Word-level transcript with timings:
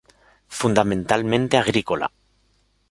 Fundamentalmente 0.59 1.55
agrícola. 1.63 2.07